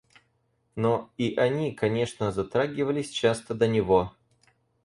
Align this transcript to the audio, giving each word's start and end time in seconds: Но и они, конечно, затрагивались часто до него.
Но 0.75 1.11
и 1.19 1.35
они, 1.35 1.73
конечно, 1.73 2.31
затрагивались 2.31 3.11
часто 3.11 3.53
до 3.53 3.67
него. 3.67 4.11